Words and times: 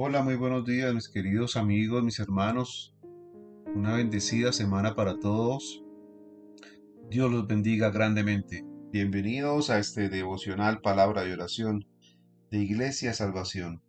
Hola, 0.00 0.22
muy 0.22 0.36
buenos 0.36 0.64
días 0.64 0.94
mis 0.94 1.08
queridos 1.08 1.56
amigos, 1.56 2.04
mis 2.04 2.20
hermanos. 2.20 2.94
Una 3.74 3.96
bendecida 3.96 4.52
semana 4.52 4.94
para 4.94 5.18
todos. 5.18 5.82
Dios 7.10 7.32
los 7.32 7.48
bendiga 7.48 7.90
grandemente. 7.90 8.64
Bienvenidos 8.92 9.70
a 9.70 9.80
este 9.80 10.08
devocional 10.08 10.80
Palabra 10.82 11.22
de 11.24 11.32
Oración 11.32 11.84
de 12.52 12.58
Iglesia 12.58 13.12
Salvación. 13.12 13.82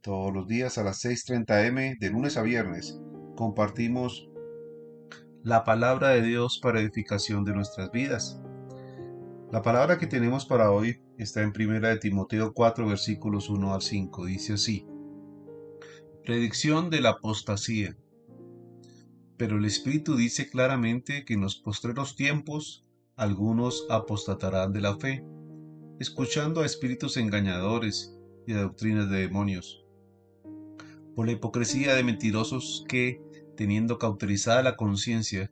Todos 0.00 0.32
los 0.32 0.48
días 0.48 0.78
a 0.78 0.84
las 0.84 1.04
6.30 1.04 1.66
m 1.66 1.96
de 2.00 2.08
lunes 2.08 2.38
a 2.38 2.42
viernes 2.42 2.98
compartimos 3.36 4.26
la 5.42 5.64
palabra 5.64 6.08
de 6.08 6.22
Dios 6.22 6.58
para 6.62 6.80
edificación 6.80 7.44
de 7.44 7.52
nuestras 7.52 7.92
vidas. 7.92 8.40
La 9.52 9.60
palabra 9.60 9.98
que 9.98 10.06
tenemos 10.06 10.46
para 10.46 10.70
hoy 10.70 11.02
está 11.18 11.42
en 11.42 11.52
1 11.54 11.80
de 11.80 11.98
Timoteo 11.98 12.54
4 12.54 12.86
versículos 12.86 13.50
1 13.50 13.74
al 13.74 13.82
5. 13.82 14.24
Dice 14.24 14.54
así. 14.54 14.89
Predicción 16.24 16.90
de 16.90 17.00
la 17.00 17.10
apostasía. 17.10 17.96
Pero 19.38 19.56
el 19.56 19.64
Espíritu 19.64 20.16
dice 20.16 20.50
claramente 20.50 21.24
que 21.24 21.32
en 21.32 21.40
los 21.40 21.56
postreros 21.56 22.14
tiempos 22.14 22.84
algunos 23.16 23.86
apostatarán 23.88 24.74
de 24.74 24.82
la 24.82 24.96
fe, 24.98 25.24
escuchando 25.98 26.60
a 26.60 26.66
espíritus 26.66 27.16
engañadores 27.16 28.14
y 28.46 28.52
a 28.52 28.60
doctrinas 28.60 29.08
de 29.08 29.20
demonios. 29.20 29.82
Por 31.16 31.24
la 31.24 31.32
hipocresía 31.32 31.94
de 31.94 32.04
mentirosos 32.04 32.84
que, 32.86 33.22
teniendo 33.56 33.98
cauterizada 33.98 34.62
la 34.62 34.76
conciencia, 34.76 35.50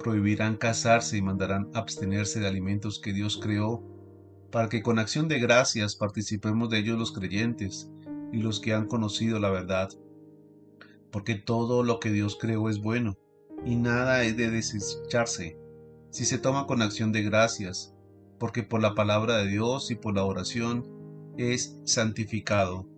prohibirán 0.00 0.56
casarse 0.56 1.18
y 1.18 1.22
mandarán 1.22 1.70
abstenerse 1.72 2.40
de 2.40 2.48
alimentos 2.48 2.98
que 2.98 3.12
Dios 3.12 3.38
creó, 3.40 3.80
para 4.50 4.68
que 4.68 4.82
con 4.82 4.98
acción 4.98 5.28
de 5.28 5.38
gracias 5.38 5.94
participemos 5.94 6.68
de 6.68 6.78
ellos 6.78 6.98
los 6.98 7.12
creyentes 7.12 7.88
y 8.32 8.38
los 8.38 8.60
que 8.60 8.74
han 8.74 8.86
conocido 8.86 9.38
la 9.38 9.50
verdad. 9.50 9.88
Porque 11.10 11.34
todo 11.34 11.82
lo 11.82 12.00
que 12.00 12.10
Dios 12.10 12.36
creó 12.40 12.68
es 12.68 12.80
bueno, 12.80 13.16
y 13.64 13.76
nada 13.76 14.24
es 14.24 14.36
de 14.36 14.50
desecharse, 14.50 15.58
si 16.10 16.24
se 16.24 16.38
toma 16.38 16.66
con 16.66 16.82
acción 16.82 17.12
de 17.12 17.22
gracias, 17.22 17.94
porque 18.38 18.62
por 18.62 18.80
la 18.80 18.94
palabra 18.94 19.36
de 19.38 19.48
Dios 19.48 19.90
y 19.90 19.96
por 19.96 20.14
la 20.14 20.24
oración 20.24 20.84
es 21.36 21.78
santificado. 21.84 22.88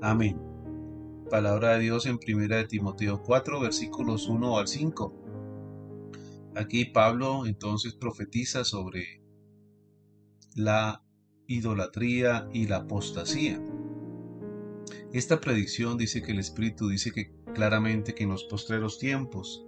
Amén. 0.00 0.40
Palabra 1.30 1.74
de 1.74 1.80
Dios 1.80 2.06
en 2.06 2.18
1 2.26 2.48
de 2.48 2.64
Timoteo 2.64 3.22
4, 3.22 3.60
versículos 3.60 4.28
1 4.28 4.58
al 4.58 4.66
5. 4.68 5.14
Aquí 6.56 6.86
Pablo 6.86 7.46
entonces 7.46 7.94
profetiza 7.94 8.64
sobre 8.64 9.22
la 10.54 11.04
idolatría 11.46 12.48
y 12.52 12.66
la 12.66 12.78
apostasía. 12.78 13.60
Esta 15.12 15.40
predicción 15.40 15.98
dice 15.98 16.22
que 16.22 16.30
el 16.30 16.38
Espíritu 16.38 16.88
dice 16.88 17.10
que 17.10 17.32
claramente 17.52 18.14
que 18.14 18.22
en 18.22 18.30
los 18.30 18.44
postreros 18.44 19.00
tiempos 19.00 19.66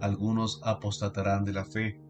algunos 0.00 0.58
apostatarán 0.64 1.44
de 1.44 1.52
la 1.52 1.66
fe. 1.66 2.00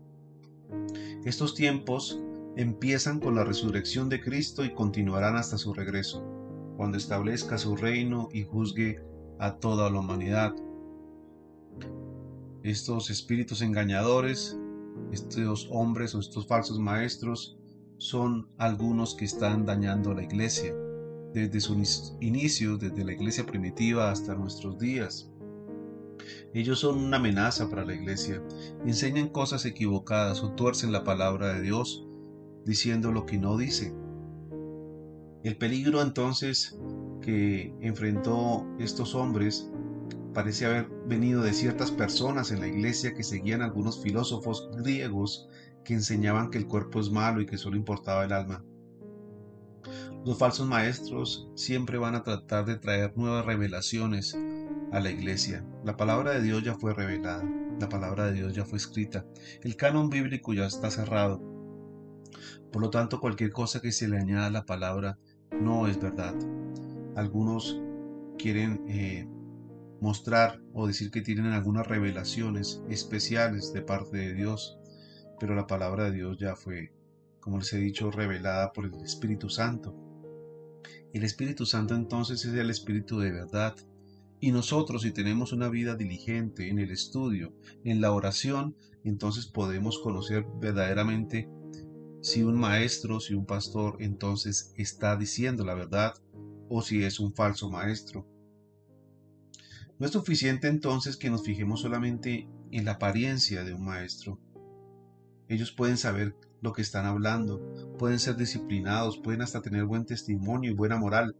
Estos 1.24 1.56
tiempos 1.56 2.20
empiezan 2.56 3.18
con 3.18 3.34
la 3.34 3.42
resurrección 3.42 4.08
de 4.08 4.20
Cristo 4.20 4.64
y 4.64 4.72
continuarán 4.72 5.34
hasta 5.34 5.58
su 5.58 5.74
regreso, 5.74 6.24
cuando 6.76 6.96
establezca 6.96 7.58
su 7.58 7.74
reino 7.74 8.28
y 8.32 8.44
juzgue 8.44 9.02
a 9.40 9.56
toda 9.56 9.90
la 9.90 9.98
humanidad. 9.98 10.54
Estos 12.62 13.10
espíritus 13.10 13.62
engañadores, 13.62 14.56
estos 15.10 15.68
hombres 15.72 16.14
o 16.14 16.20
estos 16.20 16.46
falsos 16.46 16.78
maestros, 16.78 17.58
son 17.98 18.48
algunos 18.58 19.16
que 19.16 19.24
están 19.24 19.66
dañando 19.66 20.12
a 20.12 20.14
la 20.14 20.22
iglesia 20.22 20.72
desde 21.32 21.60
su 21.60 21.74
inicio, 22.20 22.76
desde 22.76 23.04
la 23.04 23.12
iglesia 23.12 23.46
primitiva 23.46 24.10
hasta 24.10 24.34
nuestros 24.34 24.78
días. 24.78 25.30
Ellos 26.52 26.80
son 26.80 26.98
una 26.98 27.16
amenaza 27.16 27.68
para 27.68 27.84
la 27.84 27.94
iglesia, 27.94 28.42
enseñan 28.84 29.28
cosas 29.28 29.64
equivocadas 29.64 30.42
o 30.42 30.52
tuercen 30.52 30.92
la 30.92 31.04
palabra 31.04 31.54
de 31.54 31.62
Dios 31.62 32.06
diciendo 32.64 33.12
lo 33.12 33.26
que 33.26 33.38
no 33.38 33.56
dice. 33.56 33.94
El 35.42 35.56
peligro 35.56 36.02
entonces 36.02 36.78
que 37.22 37.74
enfrentó 37.80 38.66
estos 38.78 39.14
hombres 39.14 39.70
parece 40.34 40.66
haber 40.66 40.88
venido 41.06 41.42
de 41.42 41.52
ciertas 41.52 41.90
personas 41.90 42.50
en 42.50 42.60
la 42.60 42.68
iglesia 42.68 43.14
que 43.14 43.22
seguían 43.22 43.62
algunos 43.62 44.02
filósofos 44.02 44.70
griegos 44.76 45.48
que 45.84 45.94
enseñaban 45.94 46.50
que 46.50 46.58
el 46.58 46.66
cuerpo 46.66 47.00
es 47.00 47.10
malo 47.10 47.40
y 47.40 47.46
que 47.46 47.58
solo 47.58 47.76
importaba 47.76 48.24
el 48.24 48.32
alma. 48.32 48.64
Los 50.24 50.38
falsos 50.38 50.66
maestros 50.66 51.48
siempre 51.54 51.98
van 51.98 52.14
a 52.14 52.22
tratar 52.22 52.66
de 52.66 52.76
traer 52.76 53.16
nuevas 53.16 53.44
revelaciones 53.44 54.36
a 54.92 55.00
la 55.00 55.10
iglesia. 55.10 55.64
La 55.84 55.96
palabra 55.96 56.32
de 56.32 56.42
Dios 56.42 56.62
ya 56.62 56.74
fue 56.74 56.94
revelada, 56.94 57.44
la 57.78 57.88
palabra 57.88 58.26
de 58.26 58.34
Dios 58.34 58.54
ya 58.54 58.64
fue 58.64 58.78
escrita, 58.78 59.24
el 59.62 59.76
canon 59.76 60.10
bíblico 60.10 60.52
ya 60.52 60.66
está 60.66 60.90
cerrado. 60.90 61.40
Por 62.72 62.82
lo 62.82 62.90
tanto, 62.90 63.20
cualquier 63.20 63.50
cosa 63.52 63.80
que 63.80 63.92
se 63.92 64.08
le 64.08 64.18
añada 64.18 64.46
a 64.46 64.50
la 64.50 64.66
palabra 64.66 65.18
no 65.60 65.86
es 65.86 66.00
verdad. 66.00 66.34
Algunos 67.16 67.80
quieren 68.38 68.84
eh, 68.88 69.26
mostrar 70.00 70.60
o 70.72 70.86
decir 70.86 71.10
que 71.10 71.20
tienen 71.20 71.46
algunas 71.46 71.86
revelaciones 71.86 72.82
especiales 72.88 73.72
de 73.72 73.82
parte 73.82 74.16
de 74.16 74.34
Dios, 74.34 74.78
pero 75.38 75.54
la 75.54 75.66
palabra 75.66 76.04
de 76.04 76.12
Dios 76.12 76.38
ya 76.38 76.56
fue, 76.56 76.92
como 77.40 77.58
les 77.58 77.72
he 77.72 77.78
dicho, 77.78 78.10
revelada 78.10 78.72
por 78.72 78.86
el 78.86 78.94
Espíritu 79.02 79.48
Santo. 79.48 79.94
El 81.12 81.24
Espíritu 81.24 81.66
Santo 81.66 81.94
entonces 81.94 82.44
es 82.44 82.54
el 82.54 82.70
Espíritu 82.70 83.18
de 83.18 83.32
verdad. 83.32 83.74
Y 84.38 84.52
nosotros 84.52 85.02
si 85.02 85.12
tenemos 85.12 85.52
una 85.52 85.68
vida 85.68 85.96
diligente 85.96 86.68
en 86.68 86.78
el 86.78 86.90
estudio, 86.90 87.52
en 87.84 88.00
la 88.00 88.12
oración, 88.12 88.76
entonces 89.04 89.46
podemos 89.46 89.98
conocer 89.98 90.46
verdaderamente 90.60 91.48
si 92.22 92.42
un 92.42 92.58
maestro, 92.58 93.20
si 93.20 93.34
un 93.34 93.46
pastor 93.46 93.96
entonces 94.00 94.72
está 94.76 95.16
diciendo 95.16 95.64
la 95.64 95.74
verdad 95.74 96.14
o 96.68 96.82
si 96.82 97.02
es 97.02 97.18
un 97.18 97.34
falso 97.34 97.70
maestro. 97.70 98.26
No 99.98 100.06
es 100.06 100.12
suficiente 100.12 100.68
entonces 100.68 101.16
que 101.16 101.28
nos 101.28 101.42
fijemos 101.42 101.80
solamente 101.80 102.48
en 102.70 102.84
la 102.84 102.92
apariencia 102.92 103.64
de 103.64 103.74
un 103.74 103.84
maestro. 103.84 104.38
Ellos 105.50 105.72
pueden 105.72 105.96
saber 105.96 106.36
lo 106.60 106.72
que 106.72 106.80
están 106.80 107.06
hablando, 107.06 107.60
pueden 107.98 108.20
ser 108.20 108.36
disciplinados, 108.36 109.18
pueden 109.18 109.42
hasta 109.42 109.60
tener 109.60 109.84
buen 109.84 110.06
testimonio 110.06 110.70
y 110.70 110.74
buena 110.74 110.96
moral, 110.96 111.34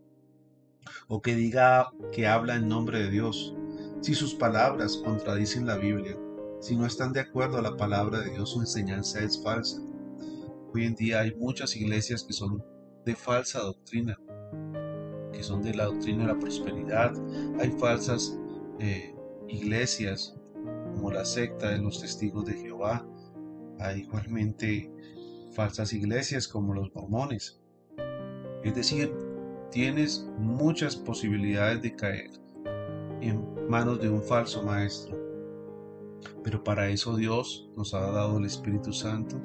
o 1.07 1.23
que 1.23 1.37
diga 1.37 1.93
que 2.11 2.27
habla 2.27 2.57
en 2.57 2.67
nombre 2.67 2.99
de 2.99 3.09
Dios. 3.09 3.55
Si 4.01 4.15
sus 4.15 4.35
palabras 4.35 4.97
contradicen 4.97 5.65
la 5.65 5.77
Biblia, 5.77 6.19
si 6.61 6.77
no 6.77 6.87
están 6.87 7.13
de 7.13 7.21
acuerdo 7.21 7.59
a 7.59 7.63
la 7.63 7.77
palabra 7.77 8.19
de 8.19 8.33
Dios, 8.33 8.51
su 8.51 8.61
enseñanza 8.61 9.21
es 9.21 9.41
falsa. 9.41 9.81
Hoy 10.75 10.87
en 10.87 10.97
día 10.97 11.21
hay 11.21 11.33
muchas 11.37 11.77
iglesias 11.77 12.25
que 12.25 12.33
son 12.33 12.65
de 13.07 13.15
falsa 13.15 13.61
doctrina, 13.61 14.19
que 15.33 15.45
son 15.45 15.63
de 15.63 15.73
la 15.73 15.85
doctrina 15.85 16.27
de 16.27 16.33
la 16.33 16.39
prosperidad. 16.39 17.13
Hay 17.61 17.71
falsas 17.79 18.37
eh, 18.81 19.15
iglesias 19.47 20.35
como 20.95 21.13
la 21.13 21.25
secta 21.25 21.71
de 21.71 21.79
los 21.79 22.01
testigos 22.01 22.45
de 22.45 22.55
Jehová, 22.55 23.07
hay 23.81 24.01
igualmente 24.01 24.91
falsas 25.53 25.93
iglesias 25.93 26.47
como 26.47 26.75
los 26.75 26.95
mormones. 26.95 27.61
Es 28.63 28.75
decir, 28.75 29.13
tienes 29.71 30.29
muchas 30.39 30.97
posibilidades 30.97 31.83
de 31.83 31.97
caer 31.97 32.31
en 33.21 33.45
manos 33.69 34.01
de 34.01 34.11
un 34.11 34.23
falso 34.23 34.63
maestro. 34.63 35.19
Pero 36.45 36.63
para 36.63 36.89
eso 36.89 37.17
Dios 37.17 37.71
nos 37.77 37.95
ha 37.95 38.01
dado 38.01 38.39
el 38.39 38.45
Espíritu 38.45 38.93
Santo, 38.93 39.41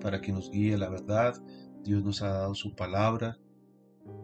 para 0.00 0.20
que 0.20 0.32
nos 0.32 0.50
guíe 0.50 0.76
la 0.76 0.88
verdad. 0.88 1.40
Dios 1.82 2.02
nos 2.04 2.22
ha 2.22 2.28
dado 2.28 2.54
su 2.54 2.74
palabra. 2.74 3.38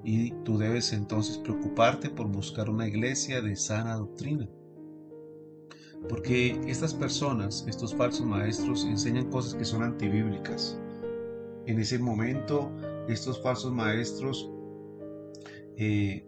Y 0.05 0.33
tú 0.45 0.59
debes 0.59 0.93
entonces 0.93 1.39
preocuparte 1.39 2.11
por 2.11 2.29
buscar 2.29 2.71
una 2.71 2.87
iglesia 2.87 3.41
de 3.41 3.57
sana 3.57 3.97
doctrina 3.97 4.49
porque 6.09 6.61
estas 6.67 6.95
personas, 6.95 7.65
estos 7.69 7.95
falsos 7.95 8.27
maestros, 8.27 8.85
enseñan 8.85 9.31
cosas 9.31 9.55
que 9.55 9.65
son 9.65 9.83
antibíblicas. 9.83 10.79
En 11.67 11.79
ese 11.79 11.99
momento, 11.99 12.73
estos 13.09 13.41
falsos 13.43 13.73
maestros 13.73 14.51
eh, 15.77 16.27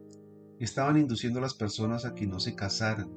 estaban 0.61 0.97
induciendo 0.97 1.39
a 1.39 1.43
las 1.43 1.55
personas 1.55 2.05
a 2.05 2.15
que 2.15 2.27
no 2.27 2.41
se 2.41 2.55
casaran. 2.55 3.11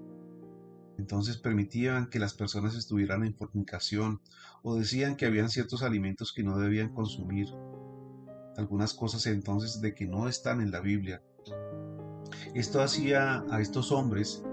Entonces 0.98 1.38
permitían 1.38 2.10
que 2.10 2.18
las 2.18 2.34
personas 2.34 2.76
estuvieran 2.76 3.24
en 3.24 3.36
fornicación 3.36 4.20
o 4.64 4.76
decían 4.76 5.16
que 5.16 5.28
habían 5.28 5.50
ciertos 5.50 5.84
alimentos 5.84 6.34
que 6.34 6.44
no 6.44 6.58
debían 6.58 6.94
consumir. 6.94 7.48
Algunas 8.58 8.96
cosas 8.96 9.28
entonces 9.28 9.80
de 9.82 9.94
que 9.94 10.08
no 10.08 10.28
están 10.28 10.62
en 10.62 10.72
la 10.72 10.80
Biblia. 10.80 11.22
Esto 12.56 12.82
hacía 12.82 13.46
a 13.52 13.62
estos 13.62 13.92
hombres 13.92 14.44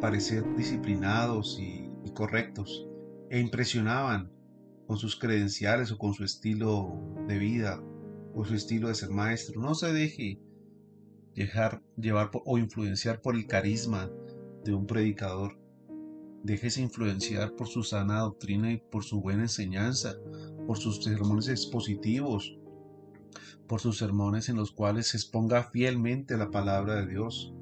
parecer 0.00 0.44
disciplinados 0.56 1.58
y, 1.60 1.86
correctos 2.14 2.88
e 3.30 3.38
impresionaban 3.38 4.32
con 4.86 4.96
sus 4.96 5.14
credenciales 5.14 5.92
o 5.92 5.98
con 5.98 6.14
su 6.14 6.24
estilo 6.24 6.98
de 7.28 7.38
vida 7.38 7.80
o 8.34 8.44
su 8.44 8.54
estilo 8.54 8.88
de 8.88 8.94
ser 8.94 9.10
maestro. 9.10 9.60
No 9.60 9.74
se 9.74 9.92
deje 9.92 10.40
dejar 11.34 11.82
llevar 11.96 12.30
o 12.32 12.58
influenciar 12.58 13.20
por 13.20 13.36
el 13.36 13.46
carisma 13.46 14.10
de 14.64 14.74
un 14.74 14.86
predicador. 14.86 15.60
Déjese 16.42 16.80
influenciar 16.80 17.54
por 17.54 17.68
su 17.68 17.82
sana 17.84 18.20
doctrina 18.20 18.72
y 18.72 18.78
por 18.78 19.04
su 19.04 19.20
buena 19.20 19.42
enseñanza, 19.42 20.16
por 20.66 20.78
sus 20.78 21.04
sermones 21.04 21.48
expositivos, 21.48 22.58
por 23.68 23.80
sus 23.80 23.98
sermones 23.98 24.48
en 24.48 24.56
los 24.56 24.72
cuales 24.72 25.08
se 25.08 25.18
exponga 25.18 25.62
fielmente 25.64 26.36
la 26.36 26.50
palabra 26.50 26.96
de 26.96 27.06
Dios. 27.06 27.54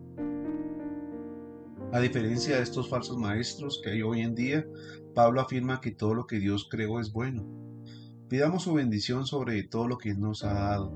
A 1.92 2.00
diferencia 2.00 2.56
de 2.56 2.62
estos 2.62 2.88
falsos 2.88 3.16
maestros 3.16 3.80
que 3.82 3.90
hay 3.90 4.02
hoy 4.02 4.20
en 4.20 4.34
día, 4.34 4.66
Pablo 5.14 5.40
afirma 5.40 5.80
que 5.80 5.92
todo 5.92 6.14
lo 6.14 6.26
que 6.26 6.40
Dios 6.40 6.68
creó 6.68 7.00
es 7.00 7.12
bueno. 7.12 7.46
Pidamos 8.28 8.64
su 8.64 8.74
bendición 8.74 9.24
sobre 9.24 9.62
todo 9.62 9.86
lo 9.86 9.96
que 9.96 10.10
Él 10.10 10.20
nos 10.20 10.42
ha 10.42 10.52
dado 10.52 10.92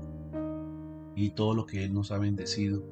y 1.15 1.31
todo 1.31 1.55
lo 1.55 1.65
que 1.65 1.85
Él 1.85 1.93
nos 1.93 2.11
ha 2.11 2.17
bendecido. 2.17 2.83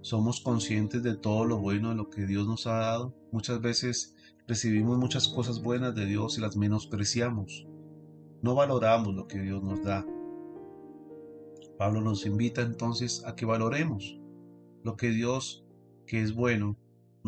Somos 0.00 0.40
conscientes 0.40 1.02
de 1.02 1.16
todo 1.16 1.44
lo 1.44 1.58
bueno 1.58 1.90
de 1.90 1.96
lo 1.96 2.08
que 2.08 2.26
Dios 2.26 2.46
nos 2.46 2.66
ha 2.66 2.78
dado. 2.78 3.14
Muchas 3.30 3.60
veces 3.60 4.16
recibimos 4.46 4.98
muchas 4.98 5.28
cosas 5.28 5.62
buenas 5.62 5.94
de 5.94 6.06
Dios 6.06 6.38
y 6.38 6.40
las 6.40 6.56
menospreciamos. 6.56 7.66
No 8.40 8.54
valoramos 8.54 9.14
lo 9.14 9.28
que 9.28 9.40
Dios 9.40 9.62
nos 9.62 9.82
da. 9.84 10.06
Pablo 11.76 12.00
nos 12.00 12.24
invita 12.24 12.62
entonces 12.62 13.22
a 13.26 13.36
que 13.36 13.44
valoremos 13.44 14.18
lo 14.82 14.96
que 14.96 15.10
Dios, 15.10 15.64
que 16.06 16.22
es 16.22 16.34
bueno, 16.34 16.76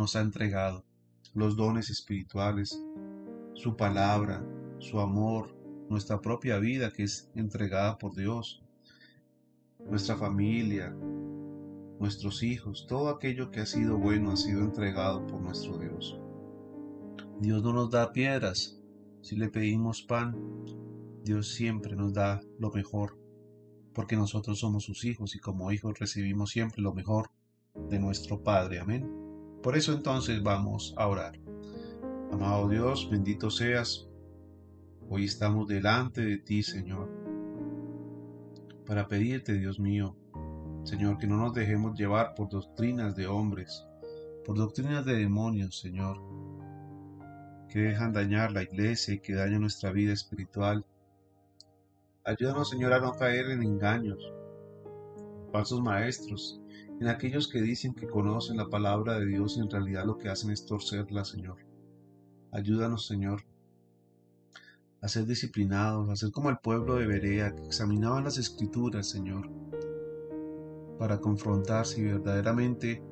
nos 0.00 0.16
ha 0.16 0.22
entregado, 0.22 0.82
los 1.34 1.56
dones 1.56 1.90
espirituales, 1.90 2.82
su 3.52 3.76
palabra, 3.76 4.42
su 4.78 4.98
amor, 4.98 5.54
nuestra 5.90 6.22
propia 6.22 6.58
vida 6.58 6.90
que 6.90 7.02
es 7.02 7.30
entregada 7.34 7.98
por 7.98 8.14
Dios, 8.14 8.62
nuestra 9.78 10.16
familia, 10.16 10.96
nuestros 11.98 12.42
hijos, 12.42 12.86
todo 12.88 13.10
aquello 13.10 13.50
que 13.50 13.60
ha 13.60 13.66
sido 13.66 13.98
bueno 13.98 14.32
ha 14.32 14.38
sido 14.38 14.62
entregado 14.62 15.26
por 15.26 15.42
nuestro 15.42 15.76
Dios. 15.76 16.18
Dios 17.38 17.62
no 17.62 17.74
nos 17.74 17.90
da 17.90 18.10
piedras, 18.10 18.80
si 19.20 19.36
le 19.36 19.50
pedimos 19.50 20.00
pan, 20.00 20.34
Dios 21.22 21.52
siempre 21.52 21.94
nos 21.94 22.14
da 22.14 22.40
lo 22.58 22.70
mejor, 22.70 23.18
porque 23.92 24.16
nosotros 24.16 24.60
somos 24.60 24.84
sus 24.84 25.04
hijos 25.04 25.36
y 25.36 25.40
como 25.40 25.70
hijos 25.72 25.98
recibimos 25.98 26.52
siempre 26.52 26.80
lo 26.80 26.94
mejor 26.94 27.30
de 27.90 27.98
nuestro 27.98 28.42
Padre. 28.42 28.80
Amén. 28.80 29.19
Por 29.62 29.76
eso 29.76 29.92
entonces 29.92 30.42
vamos 30.42 30.94
a 30.96 31.06
orar. 31.06 31.38
Amado 32.32 32.68
Dios, 32.70 33.10
bendito 33.10 33.50
seas. 33.50 34.08
Hoy 35.10 35.26
estamos 35.26 35.68
delante 35.68 36.22
de 36.22 36.38
ti, 36.38 36.62
Señor, 36.62 37.10
para 38.86 39.06
pedirte, 39.06 39.52
Dios 39.52 39.78
mío, 39.78 40.16
Señor, 40.84 41.18
que 41.18 41.26
no 41.26 41.36
nos 41.36 41.52
dejemos 41.52 41.98
llevar 41.98 42.34
por 42.34 42.48
doctrinas 42.48 43.14
de 43.16 43.26
hombres, 43.26 43.84
por 44.46 44.56
doctrinas 44.56 45.04
de 45.04 45.16
demonios, 45.16 45.78
Señor, 45.78 46.22
que 47.68 47.80
dejan 47.80 48.14
dañar 48.14 48.52
la 48.52 48.62
iglesia 48.62 49.12
y 49.12 49.20
que 49.20 49.34
dañan 49.34 49.60
nuestra 49.60 49.92
vida 49.92 50.14
espiritual. 50.14 50.86
Ayúdanos, 52.24 52.70
Señor, 52.70 52.94
a 52.94 53.00
no 53.00 53.12
caer 53.12 53.50
en 53.50 53.62
engaños, 53.62 54.18
falsos 55.52 55.82
maestros, 55.82 56.60
en 57.00 57.08
aquellos 57.08 57.48
que 57.48 57.62
dicen 57.62 57.94
que 57.94 58.06
conocen 58.06 58.58
la 58.58 58.68
palabra 58.68 59.18
de 59.18 59.24
Dios 59.24 59.56
y 59.56 59.60
en 59.60 59.70
realidad 59.70 60.04
lo 60.04 60.18
que 60.18 60.28
hacen 60.28 60.50
es 60.50 60.66
torcerla, 60.66 61.24
Señor. 61.24 61.56
Ayúdanos, 62.52 63.06
Señor, 63.06 63.42
a 65.00 65.08
ser 65.08 65.24
disciplinados, 65.24 66.10
a 66.10 66.16
ser 66.16 66.30
como 66.30 66.50
el 66.50 66.58
pueblo 66.58 66.96
de 66.96 67.06
Berea, 67.06 67.54
que 67.54 67.64
examinaban 67.64 68.24
las 68.24 68.36
escrituras, 68.36 69.08
Señor, 69.08 69.48
para 70.98 71.20
confrontar 71.20 71.86
si 71.86 72.02
verdaderamente 72.02 73.02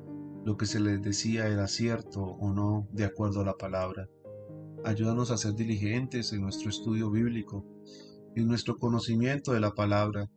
lo 0.45 0.55
que 0.55 0.67
se 0.67 0.79
les 0.79 1.01
decía 1.01 1.47
era 1.47 1.67
cierto 1.67 2.21
o 2.21 2.53
no 2.53 2.87
de 2.91 3.05
acuerdo 3.05 3.41
a 3.41 3.45
la 3.45 3.57
palabra. 3.57 4.07
Ayúdanos 4.85 5.31
a 5.31 5.37
ser 5.37 5.55
diligentes 5.55 6.31
en 6.31 6.41
nuestro 6.41 6.69
estudio 6.69 7.09
bíblico, 7.09 7.65
en 8.35 8.47
nuestro 8.47 8.77
conocimiento 8.77 9.51
de 9.51 9.61
la 9.61 9.71
palabra, 9.71 10.29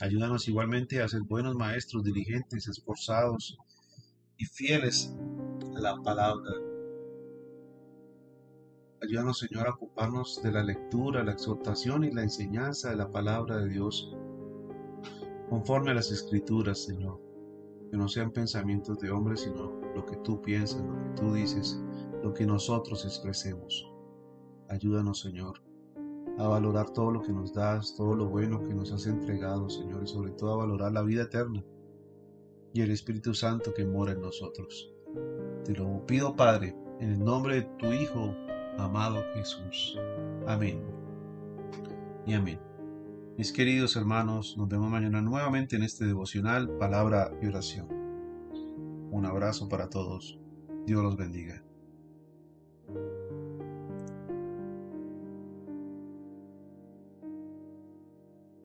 Ayúdanos 0.00 0.46
igualmente 0.46 1.02
a 1.02 1.08
ser 1.08 1.22
buenos 1.22 1.56
maestros, 1.56 2.04
diligentes, 2.04 2.68
esforzados 2.68 3.58
y 4.36 4.44
fieles 4.44 5.12
a 5.74 5.80
la 5.80 5.96
palabra. 6.02 6.52
Ayúdanos, 9.02 9.38
Señor, 9.40 9.66
a 9.66 9.74
ocuparnos 9.74 10.40
de 10.42 10.52
la 10.52 10.62
lectura, 10.62 11.24
la 11.24 11.32
exhortación 11.32 12.04
y 12.04 12.12
la 12.12 12.22
enseñanza 12.22 12.90
de 12.90 12.96
la 12.96 13.10
palabra 13.10 13.58
de 13.58 13.68
Dios, 13.68 14.14
conforme 15.50 15.90
a 15.90 15.94
las 15.94 16.12
escrituras, 16.12 16.84
Señor. 16.84 17.20
Que 17.90 17.96
no 17.96 18.08
sean 18.08 18.32
pensamientos 18.32 18.98
de 18.98 19.10
hombres, 19.10 19.40
sino 19.40 19.80
lo 19.94 20.04
que 20.04 20.16
tú 20.18 20.40
piensas, 20.42 20.80
lo 20.82 20.94
que 20.94 21.20
tú 21.20 21.32
dices, 21.32 21.80
lo 22.22 22.34
que 22.34 22.46
nosotros 22.46 23.04
expresemos. 23.04 23.90
Ayúdanos, 24.68 25.20
Señor, 25.20 25.62
a 26.38 26.46
valorar 26.46 26.90
todo 26.90 27.10
lo 27.10 27.22
que 27.22 27.32
nos 27.32 27.52
das, 27.52 27.94
todo 27.96 28.14
lo 28.14 28.28
bueno 28.28 28.62
que 28.62 28.72
nos 28.72 28.92
has 28.92 29.06
entregado, 29.06 29.68
Señor, 29.68 30.04
y 30.04 30.06
sobre 30.06 30.30
todo 30.30 30.54
a 30.54 30.56
valorar 30.58 30.92
la 30.92 31.02
vida 31.02 31.22
eterna 31.22 31.64
y 32.72 32.80
el 32.80 32.90
Espíritu 32.90 33.34
Santo 33.34 33.74
que 33.74 33.84
mora 33.84 34.12
en 34.12 34.20
nosotros. 34.20 34.92
Te 35.64 35.72
lo 35.72 36.06
pido, 36.06 36.36
Padre, 36.36 36.76
en 37.00 37.10
el 37.10 37.24
nombre 37.24 37.56
de 37.56 37.62
tu 37.78 37.92
Hijo, 37.92 38.34
amado 38.78 39.22
Jesús. 39.34 39.98
Amén. 40.46 40.80
Y 42.24 42.34
amén. 42.34 42.60
Mis 43.36 43.52
queridos 43.52 43.96
hermanos, 43.96 44.56
nos 44.56 44.68
vemos 44.68 44.90
mañana 44.90 45.20
nuevamente 45.20 45.76
en 45.76 45.82
este 45.82 46.04
devocional, 46.04 46.70
palabra 46.78 47.32
y 47.42 47.46
oración. 47.46 47.88
Un 49.10 49.26
abrazo 49.26 49.68
para 49.68 49.88
todos. 49.88 50.38
Dios 50.86 51.02
los 51.02 51.16
bendiga. 51.16 51.67